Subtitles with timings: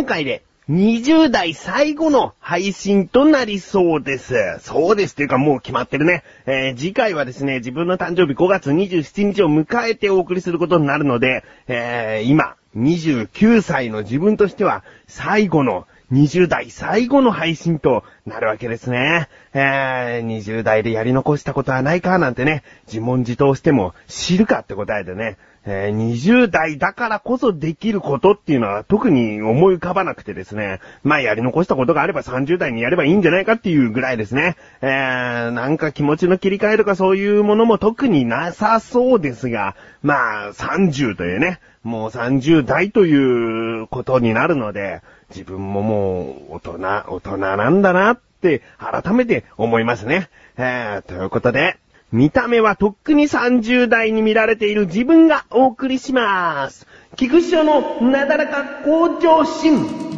[0.00, 4.34] 今回で20代最後の配信となりそうです。
[4.60, 6.24] そうですっていうかもう決まってるね。
[6.46, 19.28] えー次回はですね、自分の誕生日5月27日を迎えてお送りすることになるので、えー今、29歳の自分としては最後の20代最後の配信となるわけですね。
[19.52, 34.56] えー、20代でやり残したことはないかなんてね、自問自答しても知るかって答えてね、えー20代だからこそできることっていうのは特に思い浮かばなくてですね、まあやり残したことがあれば30代にやればいいんじゃないかっていうぐらいですね。
[34.80, 50.28] えー、なんか気持ちの切り替えとかそういうものも特になさそうですが、まあ30というね、もう30代ということになるので、自分ももう大人、大人なんだなって改めて思いますね。
[50.56, 51.76] えー、ということで、
[52.12, 56.86] 見た目はとっくに30代に見られている自分がお送りします。
[57.16, 60.09] 菊師匠のなだらか向上心。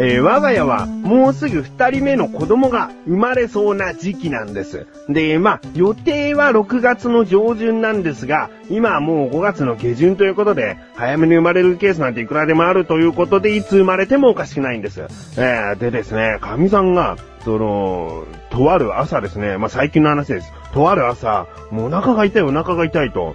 [0.00, 4.86] えー我が家はもうすぐ二人目の子供が生まれそうな時期なんです。
[5.08, 15.00] で、まあ、予定は6月の上旬なんですが、今はもう5月の下旬ということで、早めに生まれるケースなんていくらでもあるということで、いつ生まれてもおかしくないんです。
[15.36, 20.52] えーでですね、神さんが、その、とある朝ですね、まあ、最近の話です。
[20.72, 23.34] とある朝、もうお腹が痛いお腹が痛いと。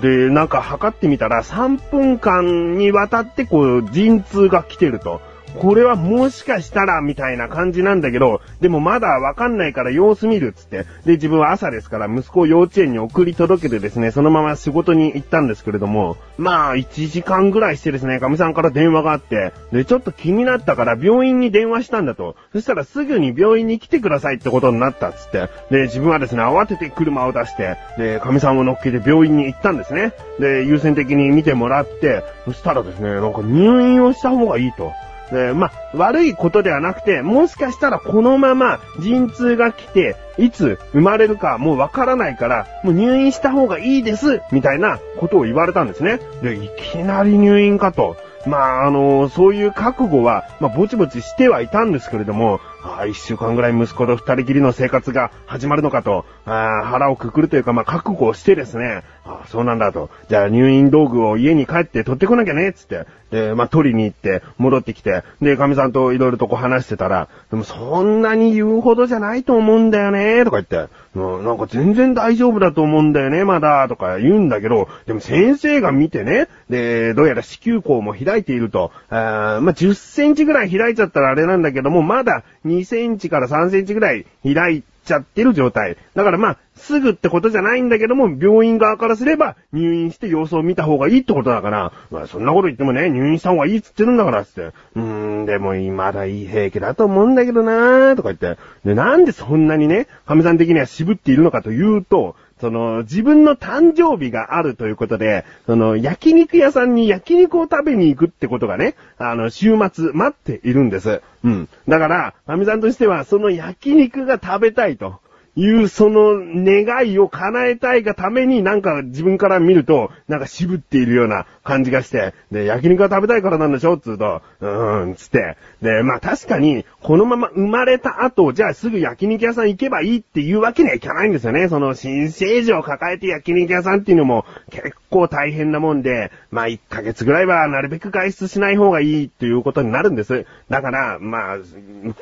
[0.00, 5.20] で、なんか測ってみたら3分間にわたってこう、陣痛が来てると。
[5.60, 10.86] これはもしかしたら、みたいな感じなんだけど、でもまだわかんないから様子見るっつって。
[11.04, 22.36] で、自分は朝ですから息子を幼稚園に送り届けてですね、そのまま仕事に行ったんですけれども、まあ、1時間ぐらいしてですね、神さんから電話があって、で、ちょっと気になったから病院に電話したんだと。
[22.52, 25.48] そしたらすぐに病院に来てくださいってことになったっつって。
[25.70, 30.12] で、自分はですね、慌てて車を出して、で、神さんを乗っけて病院に行ったんですね。
[30.38, 34.92] で、優先的に見てもらって、そしたらですね、なんか入院をした方がいいと。
[35.32, 46.20] で、まあ、悪いことではなくて、もしかしたらこのまま陣痛が来て、いつ生まれるかもうわからないから、もう入院した方がいいです、みたいなことを言われたんですね。
[46.42, 48.16] で、いきなり入院かと。
[48.46, 60.10] まあ、あのそういう覚悟は、まあ、ぼちぼちしてはいたんですけれども、ああ一週間ぐらい息子と二人きりの生活が始まるのかと、ああ腹をくくるというか、まあ、覚悟をしてですね、ああそうなんだと。
[60.28, 63.06] じゃあ入院道具を家に帰って取ってこなきゃね、つって。
[63.32, 82.44] で、まあ、取りに行って、戻ってきて、で、神さんといろいろとこう話してたら、でもそんなに言うほどじゃないと思うんだよね、とか言って、うんなんか全然大丈夫だと思うんだよね、まだ、とか言うんだけど、でも先生が見てね、で、どうやら子宮口も開いていると、あまあ、10センチぐらい開いちゃったらあれなんだけども、まだ
[82.80, 85.96] 2センチから3センチぐらい開いちゃってる状態。
[86.14, 94.60] だからまあ、すぐってことじゃないんだけども、病院側からすれば入院して様子を見た方がいいってことだから、まあそんなこと言ってもね、入院した方がいいっつってるんだからっって。
[94.62, 98.60] うーん、でもまだいい平気だと思うんだけどなーとか言って。
[98.84, 111.22] で、なんでそんなにね、神さん的には渋っているのかというと、その、自分の誕生日があるということで、その、焼肉屋さんに焼肉を食べに行くってことがね、あの、週末待っているんです。
[111.42, 111.68] うん。
[111.88, 115.21] だから、アミさんとしては、その焼肉が食べたいと。
[115.54, 125.56] いう、その願いを叶えたいがためになんか自分から見ると、なんか渋っているような感じがして、で、焼肉が食べたいからなんでしょつうと、うーん、つって。
[125.82, 131.68] で、まあ確かに、このまま生まれた後、じゃあすぐ焼肉屋さん行けばいいっていうわけにはいかないんですよね。
[131.68, 140.46] その新生児を抱えて焼肉屋さんっていうのも結構大変なもんで、まあ1ヶ月ぐらいはなるべく外出しない方がいいっていうことになるんです。
[140.70, 141.56] だから、まあ、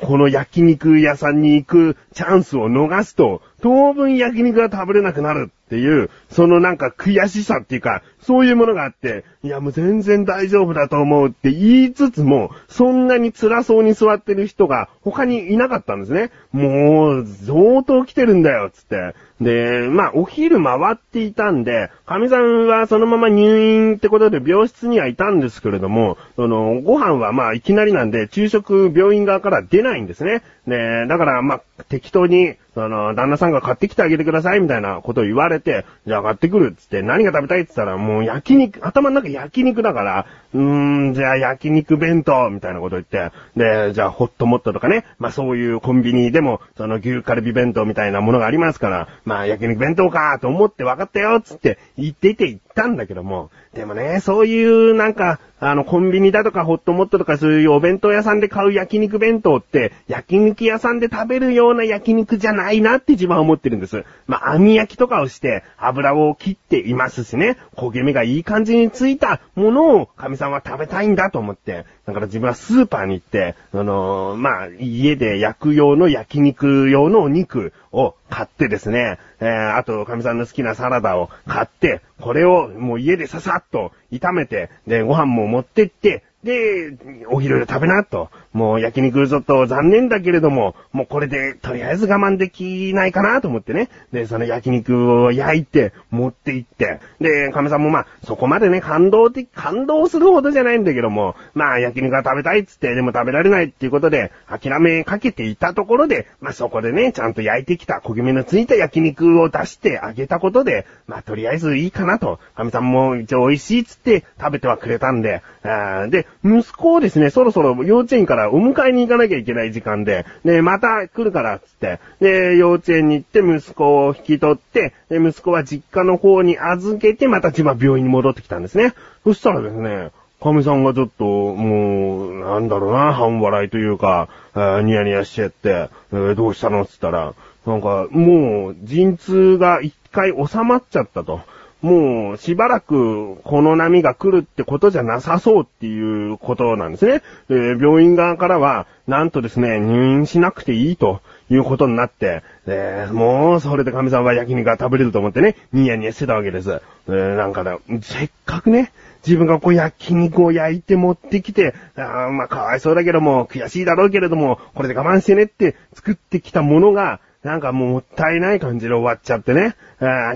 [0.01, 16.31] この焼肉屋さんに行くチャンスを逃すと、と当分焼肉が食べれなくなるっていう、そのなんか悔しさっていうか、そういうものがあって、いやもう全然大丈夫だと思うって言いつつも、そんなに辛そうに座ってる人が他にいなかったんですね。
[16.51, 19.15] もう、相当来てるんだよ、つって。
[19.39, 30.43] で、まあ、お昼回っていたんで、神さんはそのまま入院ってことで病室にはいたんですけれども、その、ご飯はまあ、いきなりなんで、昼食病院側から出ないんですね。
[30.67, 64.03] で、だからまあ、適当に、その、旦那さんが買ってきてあげてくださいみたいなことを言われて、じゃあ買ってくるっつって、何が食べたいっつったら、もう焼肉、頭の中焼肉だから、うーん、じゃあ焼肉弁当みたいなこと言って、で、じゃあホットモットとかね、まあそういうコンビニでも、その牛カルビ弁当みたいなものがありますから、まあ焼肉弁当かと思って分かったよっつって、言ってて言っったんだけども、でもね、そういうなんか、あの、コンビニだとかホットモットとかそういうお弁当屋さんで買う焼肉弁当って、焼肉屋さんで食べるような焼肉じゃないなって自分は思ってるんです。
[64.25, 86.97] まあ、網焼きとかをして油を切っていますしね、焦げ目がいい感じについたものを神さんは食べたいんだと思って、だから自分はスーパーに行って、あのー、まあ、家で焼く用の焼肉用のお肉を買ってですね、えー、あと、かみさんの好きなサラダを買って、これをもう家でささっと炒めて、で、ご飯も持ってって、で、
[87.29, 88.29] お昼食べなと。
[88.53, 93.89] もう焼肉ちょっと残念だけれども、もうこれでとりあえず我慢できないかなと思ってね。
[94.11, 112.39] で、その焼肉を焼いて、持って行って、で、亀さんもまあ、そこまでね、感動的、感動するほどじゃないんだけども、まあ、焼肉が食べたいっつって、でも食べられないっていうことで、諦めかけていたところで、まあそこでね、ちゃんと焼いてきた焦げ目のついた焼肉を出してあげたことで、まあとりあえずいいかなと。
[112.55, 128.93] 亀さんも一応美味しいっつって食べてはくれたんで、あで、息子をですね、そろそろ幼稚園からお迎えに行かなきゃいけない時間で、で、また来るからっつって、で、幼稚園に行って息子を引き取って、で、息子は実家の方に預けて、また千葉病院に戻ってきたんですね。
[129.23, 130.09] そしたらですね、
[130.41, 136.81] 神さんがちょっと、もう、なんだろうな、半笑いというか、ニヤニヤしちゃって、えー、どうしたの？
[136.81, 137.33] って言ったら、
[137.67, 141.41] なんか、もう、陣痛が一回収まっちゃったと。
[141.81, 147.21] もうしばらくこの波が来るってことじゃなさそうっていうことなんですね。
[147.49, 156.81] で、病院側からは、なんとですね、入院しなくていいということになって、で、もうそれで神さんは焼肉が食べれると思ってね、ニヤニヤしてたわけです。
[157.07, 158.91] で、なんかね、せっかくね、
[159.25, 169.75] 自分がこう焼肉を焼いて持ってきて、あまあかわいそうだけども、悔しいだろうけれども、これで我慢してねって作ってきたものが、なんかもうもったいない感じで終わっちゃってね。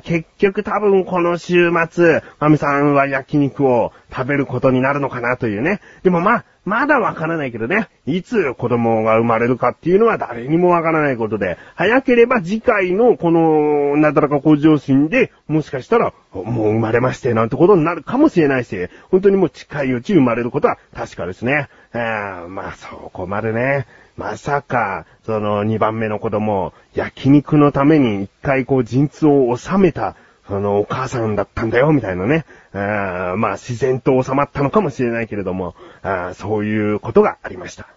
[0.03, 5.81] 結局多分この週末、マミさんは焼肉を食べることになるのかなというね。
[6.03, 7.89] でもまあ、まだわからないけどね。
[8.07, 16.43] いつ子供が生まれるかっていうのは誰にもわからないことで、早ければ次回のこの、なだらか向上心で、もしかしたら、もう
[16.73, 21.69] 生まれましてなんてことになるかもしれないし、本当にもう近いうち生まれることは確かですね。
[21.95, 23.87] ああ、まあそこまでね。
[24.17, 30.15] まさか、その2番目の子供、焼肉のために一回こう陣痛を収めた、
[30.47, 32.45] そのお母さんだったんだよ、みたいなね。
[32.73, 37.87] あまあ自然と収まったのかもしれないけれども、あそういうことがありました。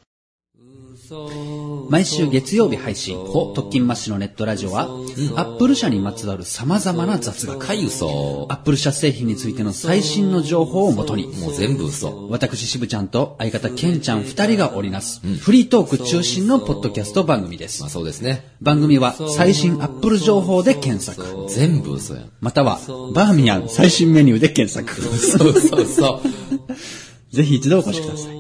[1.91, 4.85] 毎週月曜日配信、ほ、特勤マッシュのネットラジオは、
[5.37, 7.59] アップル社にまつわる様々な雑学。
[7.59, 8.47] かい嘘。
[8.51, 12.29] アップル社製品についての最新の情報をもとに、もう全部嘘。
[12.29, 17.81] 私、しぶちゃんと相方、けんちゃん二人が織りなす、うん、フリートーク中心のポッドキャスト番組です。
[17.81, 18.53] まあそうですね。
[18.61, 21.49] 番組は最新アップル情報で検索。
[21.49, 22.79] 全部嘘やまたは、
[23.15, 25.01] バーミヤン最新メニューで検索。
[25.01, 26.29] そうそうそう。
[27.35, 28.38] ぜひ一度お越しください。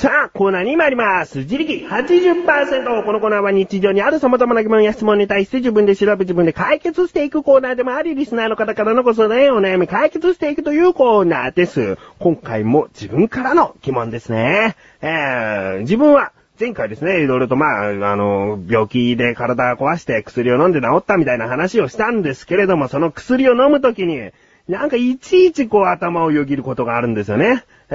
[0.00, 1.40] さあ、コーナーに参ります。
[1.40, 3.04] 自力80%。
[3.04, 11.98] このコーナーは日常にある様々な疑問や質問に対して自分で調べ自分で解決していくコーナーでもあり、リスナーの方からのご相談やお悩み解決していくというコーナーです。
[12.18, 14.74] 今回も自分からの疑問ですね。
[15.02, 24.30] えー、自分は前回ですね、いろいろとまあ、あの、病気で体壊して薬を飲んで治ったみたいな話をしたんですけれども、その薬を飲むときに、
[24.66, 27.64] なんかいちいちこう頭をよぎることがあるんですよね。
[27.90, 27.94] え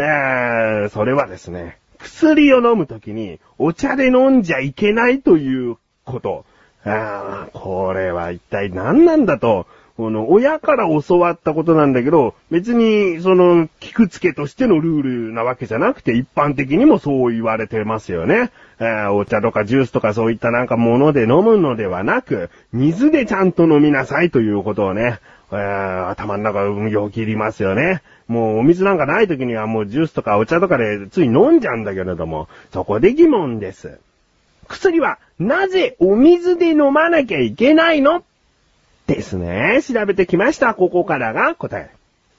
[0.85, 6.45] ー、それはですね、薬を飲むときに、お茶で飲んじゃいけないということ。
[6.85, 9.65] ああ、これは一体何なんだと。
[9.97, 18.51] この、親から教わったことなんだけど、別に、その、聞くつけとしてのルールなわけじゃなくて、一般的にもそう言われてますよね。
[18.79, 25.19] えー、お茶とかジュースとかそういったなんかもので飲むのではなく、水でちゃんと飲みなさいということをね、
[25.51, 28.01] えー、頭の中よぎりますよね。
[28.27, 33.99] もうお水なんかない時にはもうジュースとかお茶とかでつい飲んじゃうんだけれども、そこで疑問です。
[34.67, 38.23] 薬はなぜお水で飲まなきゃいけないの？
[39.05, 39.81] ですね。
[39.83, 40.73] 調べてきました。
[40.73, 41.91] ここからが答え。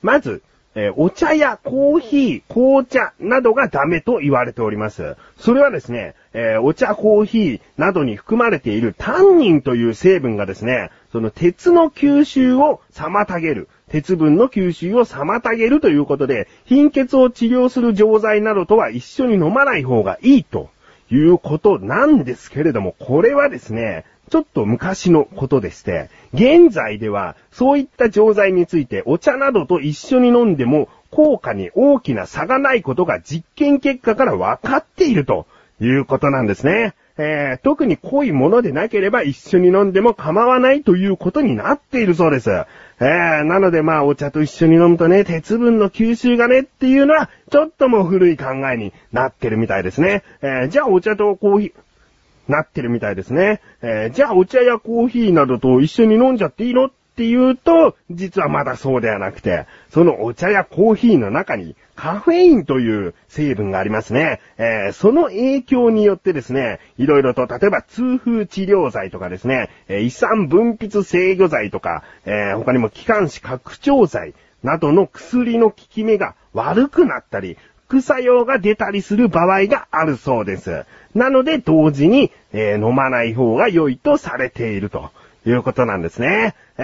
[0.02, 0.42] まず、
[0.74, 5.16] えー、お茶やコーヒー、紅茶などがダメと言われております。
[5.38, 13.68] それはですね、えー、お茶、コーヒーなどに含まれているタンニンという成分がですね、その鉄の吸収を妨げる。
[13.90, 20.70] 鉄分の吸収を妨げるということで、貧血を治療する錠剤などとは一緒に飲まない方がいいと
[21.10, 35.46] いうことなんですけれども、これはですね、ちょっと昔のことでして、現在ではそういった錠剤についてお茶などと一緒に飲んでも効果に大きな差がないことが実験結果から分かっていると
[35.80, 36.94] いうことなんですね。
[37.18, 42.50] えー、特に濃いものでなければ一緒に飲んでも構わないということになっているそうです。
[42.50, 50.22] えー、なのでまあお茶と一緒に飲むとね、鉄分の吸収がねっていうのは、ちょっとも古い考えになってるみたいですね。
[50.42, 51.72] えー、じゃあお茶とコーヒー、
[52.48, 53.60] なってるみたいですね。
[53.82, 64.42] えー、じゃあお茶やコーヒーなどと一緒に飲んじゃっていいのっって言うと、実はまだそうではなくて、そのお茶やコーヒーの中にカフェインという成分がありますね。
[64.58, 77.56] えー、その影響によってですね、いろいろと、例えば痛風治療剤とかですね、えー、胃酸分泌制御剤とか、えー、他にも気管支拡張剤などの薬の効き目が悪くなったり、
[77.88, 80.84] 副作用が出たりする場合があるそうです。
[81.14, 85.10] なので、同時に、えー、飲まない方が良いとされていると。
[85.50, 86.54] いうことなんですね。
[86.78, 86.82] え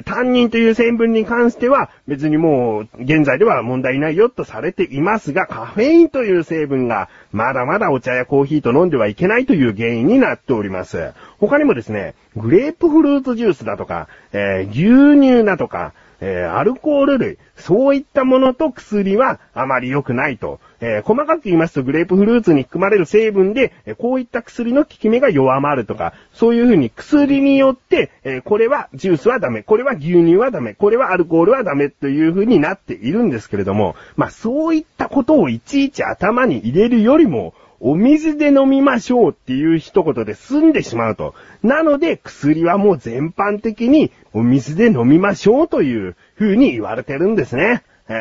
[0.00, 11.12] ー、担任という成分に関しては別にもう現在では問題ないよとされていますが、カフェインという成分がまだまだお茶やコーヒーと飲んではいけないという原因になっております。
[11.38, 15.92] 他にもですね、グレープフルーツジュースだとか、えー、牛乳だとか、
[16.26, 20.58] えー、アルコール類、そういったものと薬はあまり良くないと。
[20.80, 37.52] えー、細かく言いますとグレープフルーツに含まれる成分で、えこういった薬の効き目が弱まるとか、そういうふうに薬によって、えこれはジュースはダメ、これは牛乳はダメ、これはアルコールはダメというふうになっているんですけれども、まあそういったことをいちいち頭に入れるよりも、
[37.86, 41.34] お水で飲みましょうっていう一言で済んでしまうと。
[41.62, 47.82] なので、薬はもう全般的にお水で飲みましょうという風に言われてるんですね。
[48.08, 48.12] え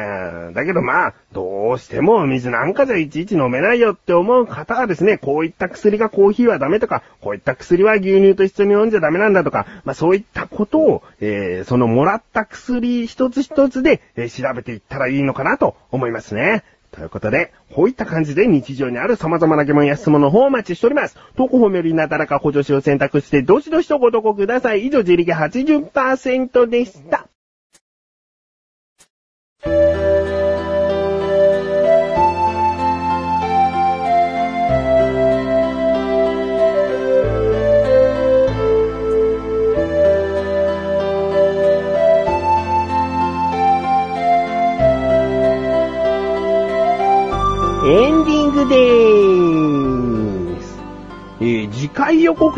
[0.52, 16.66] ー、だけどまあ、どうしてもお水なんかじゃいちいち飲めないよって思う方はですね、こういった薬がコーヒーはダメとか、こういった薬は牛乳と一緒に飲んじゃダメなんだとか、まあそういったことを、えー、そのもらった薬一つ一つで、えー、調べていったらいいのかなと思いますね。
[16.94, 21.18] ということで、こういった感じで日常にある様々な疑問や質問の方をお待ちしております。
[21.36, 24.86] 投稿フォームよりなだらか補助詞を選択して、どしどしとご投稿ください。
[24.86, 27.28] 以上、自力80%でした。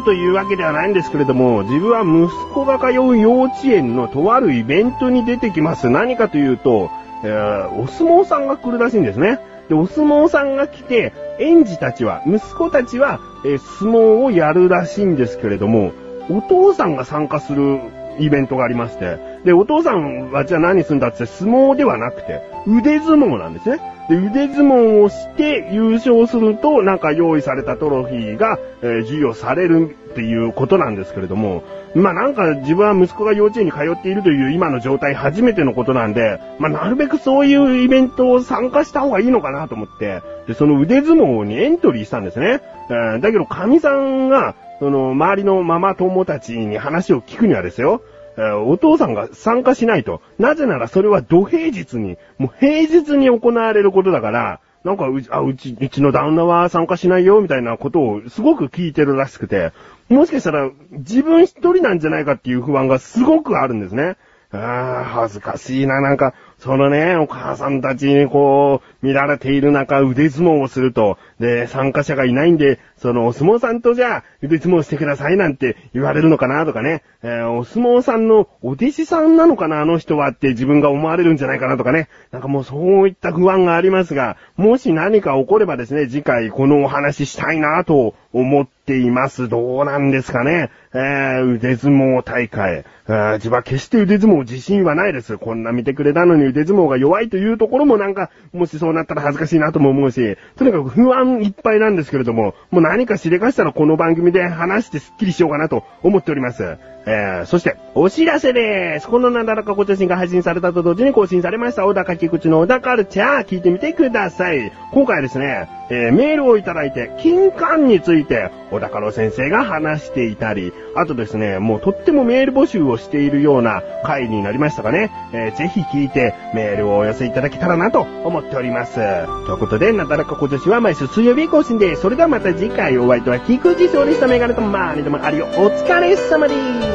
[0.05, 5.89] というわけではないんですけれども、自分は息子が通う幼稚園のとあるイベントに出てきます。
[5.89, 6.91] 何かというと、
[7.23, 9.39] えー、お相撲さんが来るらしいんですね。
[9.67, 15.91] で、お相撲さんが来て、園児たちは、息子たちは、えー、相撲をやるらしいんですけれども、
[16.29, 17.79] お父さんが参加する
[18.19, 23.79] イベントがありまして、で、お父さんはじゃあ何するんだって相撲ではなくて、腕相撲なんですね。
[24.09, 42.61] で、腕相撲をして優勝すると、なんか用意されたトロフィーが、えー、授与されるっていうことなんですけれども、まあなんか自分は息子が幼稚園に通っているという今の状態初めてのことなんで、まあなるべくそういうイベントを参加した方がいいのかなと思って、で、その腕相撲にエントリーしたんですね。
[42.89, 48.01] えー、だけど神さんが、その周りのママ友たちに話を聞くにはですよ、
[48.37, 50.21] お父さんが参加しないと。
[50.39, 59.71] なぜならそれは土平日に、もう平日に行われることだから、なんかうち、あ、うち、うちの旦那は参加しないよ、みたいなことをすごく聞いてるらしくて、
[60.09, 64.15] もしかしたら自分一人なんじゃないかっていう不安がすごくあるんですね。
[64.51, 89.49] ああ、恥ずかしいな、なんか、そのね、お母さんたちにこう、見られている中、腕相撲をすると、で、参加者がいないんで、そのお相撲さんとじゃあ、腕相撲してくださいなんて言われるのかなとかね、えー、お相撲さんのお弟子さんなのかな、あの人はって自分が思われるんじゃないかなとかね、なんかもうそういった不安がありますが、もし何か起こればですね、次回このお話したいなと思っています。
[89.49, 90.69] どうなんですかね。
[90.93, 92.85] えー、腕相撲大会。
[93.07, 95.37] え自分は決して腕相撲自信はないです。
[95.37, 106.77] こんな見てくれたのに腕相撲が弱いというところもなんか、もしそうなったら恥ずかしいなとも思うし、とにかく不安いっぱいなんですけれども、もう何かしでかしたらこの番組で話してスッキリしようかなと思っております。
[107.05, 109.07] えー、そして、お知らせでーす。
[109.07, 114.71] このなだらかご著信が配信されたと同時に更新されました、小高菊池の小田カルチャー、聞いてみてください。
[114.91, 125.11] 今回ですね、えー、メールをいただいて、金管について、小高の先生が話していたり、あとですね、もうとってもメール募集をしているような回になりましたかね。
[125.31, 128.95] えー、ぜひ聞いて、メールをお寄せいただけたらなと思っております。
[128.95, 135.45] ということで、なだらかご著信は毎週水曜日更新です、それではまた次回お会いとは菊池勝利したメガネとマーニでもあるよ。
[135.57, 136.94] お疲れ様です。